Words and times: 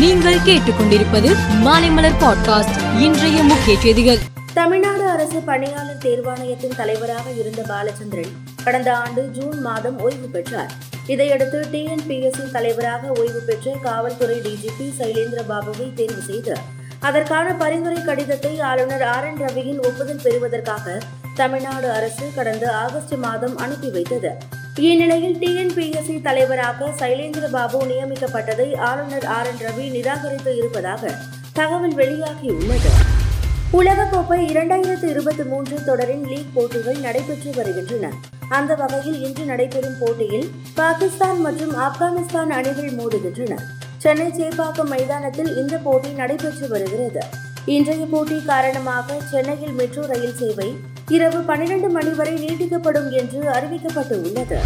நீங்கள் 0.00 0.38
கேட்டுக்கொண்டிருப்பது 0.38 1.36
மாலைமலர் 1.64 2.14
பாட்காஸ்ட். 2.20 3.00
இன்றைய 3.00 3.42
முக்கிய 3.42 3.80
செய்திகள். 3.80 4.18
தமிழ்நாடு 4.54 5.08
அரசு 5.08 5.40
பணியாளர் 5.40 5.98
தேர்வாணையத்தின் 5.98 6.76
தலைவராக 6.76 7.30
இருந்த 7.30 7.62
பாலச்சந்திரன் 7.62 8.30
கடந்த 8.64 8.96
ஆண்டு 8.96 9.30
ஜூன் 9.30 9.60
மாதம் 9.60 10.00
ஓய்வு 10.00 10.28
பெற்றார். 10.28 10.72
இதையடுத்து 11.06 11.66
டிஎன்பிஎஸ்சி 11.72 12.50
தலைவராக 12.50 13.08
ஓய்வு 13.08 13.42
பெற்ற 13.46 13.76
காவல்துறை 13.82 14.40
டிஜிபி 14.40 14.90
சைலேந்திர 14.98 15.44
பாபுவை 15.48 15.94
தேர்வு 15.94 16.22
செய்து 16.22 16.56
அதற்கான 17.00 17.54
பரிந்துரை 17.54 18.04
கடிதத்தை 18.04 18.60
ஆளுநர் 18.60 19.02
ஆர் 19.02 19.24
என் 19.24 19.46
ரவியின் 19.46 19.86
ஒப்புதல் 19.86 20.20
பெறுவதற்காக 20.22 20.98
தமிழ்நாடு 21.34 21.90
அரசு 21.90 22.24
கடந்த 22.34 22.76
ஆகஸ்ட் 22.76 23.12
மாதம் 23.12 23.56
அனுப்பி 23.56 23.90
வைத்தது. 23.90 24.30
இந்நிலையில் 24.88 25.38
டிஎன்பிஎஸ்சி 25.40 26.14
தலைவராக 26.26 26.86
சைலேந்திர 27.00 27.46
பாபு 27.54 27.78
நியமிக்கப்பட்டதை 27.90 28.66
ஆளுநர் 28.88 29.26
ஆர் 29.36 29.48
என் 29.50 29.58
ரவி 29.64 29.86
நிராகரித்து 29.94 30.52
இருப்பதாக 30.56 31.10
தகவல் 31.58 31.94
வெளியாகியுள்ளது. 31.94 32.92
உலகக்கோப்பை 33.78 34.38
இரண்டாயிரத்து 34.52 35.08
இருபத்தி 35.14 35.44
மூன்று 35.44 35.76
தொடரின் 35.88 36.24
லீக் 36.26 36.54
போட்டிகள் 36.54 37.00
நடைபெற்று 37.06 37.50
வருகின்றன. 37.58 38.12
அந்த 38.48 38.74
வகையில் 38.74 39.20
இன்று 39.26 39.44
நடைபெறும் 39.44 39.98
போட்டியில் 40.00 40.48
பாகிஸ்தான் 40.74 41.40
மற்றும் 41.40 41.74
ஆப்கானிஸ்தான் 41.86 42.52
அணிகள் 42.58 42.92
மோதுகின்றன. 43.00 43.56
சென்னை 43.96 44.28
சேப்பாக்கம் 44.40 44.92
மைதானத்தில் 44.94 45.52
இந்த 45.56 45.76
போட்டி 45.88 46.12
நடைபெற்று 46.22 46.68
வருகிறது. 46.68 47.24
இன்றைய 47.76 48.04
போட்டி 48.14 48.38
காரணமாக 48.44 49.18
சென்னையில் 49.32 49.76
மெட்ரோ 49.80 50.04
ரயில் 50.12 50.38
சேவை 50.42 50.70
இரவு 51.16 51.38
பன்னிரண்டு 51.48 51.88
மணி 51.88 52.12
வரை 52.18 52.34
நீட்டிக்கப்படும் 52.42 53.08
என்று 53.20 53.40
அறிவிக்கப்பட்டு 53.56 54.16
உள்ளது 54.26 54.58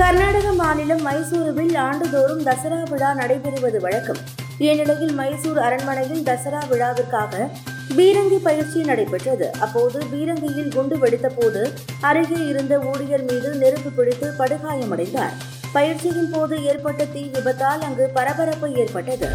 கர்நாடக 0.00 0.52
மாநிலம் 0.52 1.02
மைசூருவில் 1.06 1.74
ஆண்டுதோறும் 1.86 2.44
தசரா 2.48 2.78
விழா 2.90 3.10
நடைபெறுவது 3.14 3.78
வழக்கம். 3.80 4.20
இந்நிலையில் 4.58 5.14
மைசூர் 5.14 5.58
அரண்மனையில் 5.58 6.22
தசரா 6.28 6.60
விழாவிற்காக 6.70 7.48
பீரங்கி 7.96 8.38
பயிற்சி 8.46 8.80
நடைபெற்றது. 8.80 9.46
அப்போது 9.64 9.98
பீரங்கியில் 10.12 10.72
குண்டு 10.76 10.96
வெடித்தபோது 10.98 11.62
அருகே 12.00 12.40
இருந்த 12.48 12.78
ஊழியர் 12.78 13.26
மீது 13.30 13.50
நெருப்பு 13.54 13.90
பிடித்து 13.90 14.28
படுகாயமடைந்தார். 14.38 15.36
பயிற்சியின் 15.72 16.30
போது 16.32 16.56
ஏற்பட்ட 16.64 17.04
தீ 17.04 17.24
விபத்தால் 17.36 17.84
அங்கு 17.88 18.06
பரபரப்பு 18.16 18.68
ஏற்பட்டது. 18.84 19.30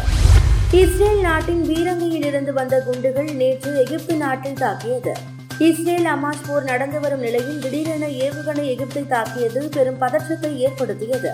இஸ்ரேல் 0.82 1.20
நாட்டின் 1.20 1.64
பீரங்கியில் 1.70 2.26
இருந்து 2.26 2.52
வந்த 2.52 2.76
குண்டுகள் 2.80 3.32
நேற்று 3.42 3.72
எகிப்து 3.84 4.16
நாட்டில் 4.16 4.60
தாக்கியது. 4.64 5.14
இஸ்ரேல் 5.64 6.04
அமாஸ் 6.04 6.42
போர் 6.46 6.64
நடந்து 6.64 7.00
வரும் 7.00 7.22
நிலையில் 7.26 7.60
திடீரென 7.60 8.06
ஏவுகணை 8.06 8.64
எகிப்தை 8.72 9.02
தாக்கியது 9.12 9.60
பெரும் 9.76 9.96
பதற்றத்தை 9.98 10.50
ஏற்படுத்தியது. 10.58 11.30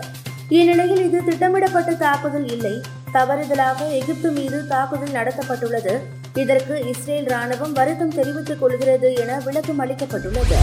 இந்நிலையில் 0.48 1.02
இது 1.06 1.24
திட்டமிடப்பட்ட 1.24 1.92
தாக்குதல் 1.92 2.46
இல்லை. 2.48 2.80
தவறுதலாக 3.12 3.88
எகிப்து 3.98 4.30
மீது 4.30 4.66
தாக்குதல் 4.66 5.16
நடத்தப்பட்டுள்ளது. 5.18 5.94
இதற்கு 6.34 6.74
இஸ்ரேல் 6.92 7.28
ராணுவம் 7.34 7.72
வருத்தம் 7.72 8.14
தெரிவித்துக் 8.18 8.60
கொள்கிறது 8.60 9.14
என 9.14 9.40
விளக்கம் 9.44 9.82
அளிக்கப்பட்டுள்ளது. 9.84 10.58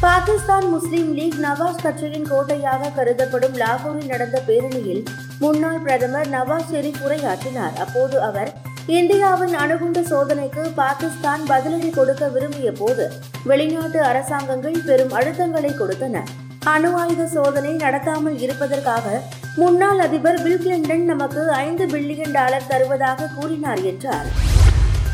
பாகிஸ்தான் 0.00 0.68
முஸ்லீம் 0.68 1.14
லீக் 1.14 1.40
நவாஸ் 1.42 1.82
கட்சியின் 1.82 2.28
கோட்டையாக 2.30 2.92
கருதப்படும் 2.96 3.54
லாகூரில் 3.54 4.10
நடந்த 4.14 4.42
பேரணியில் 4.46 5.02
முன்னாள் 5.38 5.78
பிரதமர் 5.78 6.28
நவாஸ் 6.28 6.70
ஷெரீப் 6.72 7.02
உரையாற்றினார். 7.06 7.76
அப்போது 7.86 8.22
அவர் 8.22 8.52
இந்தியாவின் 8.86 9.54
அணுகுண்டு 9.54 10.02
சோதனைக்கு 10.02 10.62
பாகிஸ்தான் 10.74 11.40
பதிலடி 11.48 11.90
கொடுக்க 11.90 12.28
விரும்பிய 12.28 12.72
போது 12.72 13.12
வெளிநாட்டு 13.44 14.02
அரசாங்கங்கள் 14.02 14.82
பெரும் 14.86 15.12
அழுத்தங்களை 15.12 15.70
கொடுத்தன. 15.70 16.22
அணு 16.64 16.94
ஆயுத 16.94 17.26
சோதனை 17.26 17.72
நடத்தாமல் 17.74 18.38
இருப்பதற்காக 18.40 19.20
முன்னாள் 19.56 19.98
அதிபர் 19.98 20.42
பில் 20.42 20.58
கிளின்டன் 20.58 21.04
நமக்கு 21.04 21.50
ஐந்து 21.50 21.86
பில்லியன் 21.86 22.30
டாலர் 22.30 22.66
தருவதாக 22.68 23.30
கூறினார் 23.34 23.82
என்றார். 23.82 24.26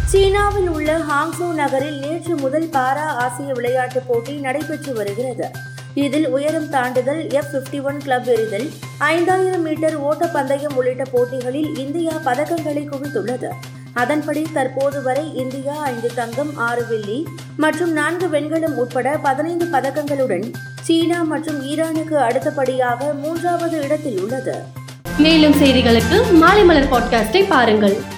சீனாவில் 0.07 0.69
உள்ள 0.69 0.99
ஹாங்சோ 0.99 1.53
நகரில் 1.53 1.99
நேற்று 1.99 2.37
முதல் 2.37 2.69
பாரா 2.69 3.07
ஆசிய 3.25 3.53
விளையாட்டுப் 3.53 4.07
போட்டி 4.07 4.37
நடைபெற்று 4.37 4.93
வருகிறது. 4.93 5.51
இதில் 5.95 6.29
உயரம் 6.29 6.71
தாண்டுதல் 6.73 7.33
எஃப் 7.33 7.47
பிப்டி 7.53 7.83
ஒன் 7.83 7.99
கிளப் 7.99 8.27
எறிதல் 8.27 8.71
ஐந்தாயிரம் 8.99 9.63
மீட்டர் 9.63 10.05
ஓட்டப்பந்தயம் 10.05 10.75
உள்ளிட்ட 10.75 11.05
போட்டிகளில் 11.05 11.79
இந்தியா 11.79 12.13
பதக்கங்களை 12.25 12.89
குவித்துள்ளது. 12.89 13.49
அதன்படி 13.93 14.47
தற்போது 14.53 15.03
வரை 15.03 15.37
இந்தியா 15.37 15.73
ஐந்து 15.73 16.11
தங்கம் 16.15 16.57
ஆறு 16.57 16.87
வெள்ளி 16.87 17.27
மற்றும் 17.57 17.93
நான்கு 17.93 18.29
வெண்கலம் 18.29 18.77
உட்பட 18.77 19.17
பதினைந்து 19.17 19.65
பதக்கங்களுடன் 19.65 20.53
சீனா 20.81 21.23
மற்றும் 21.23 21.67
ஈரானுக்கு 21.67 22.15
அடுத்தபடியாக 22.15 23.13
மூன்றாவது 23.13 23.83
இடத்தில் 23.83 24.21
உள்ளது. 24.21 24.55
மேலும் 25.19 25.53
செய்திகளுக்கு 25.53 26.23
மாலைமலர் 26.41 26.93
பாட்காஸ்டை 26.93 27.47
பாருங்கள். 27.49 28.17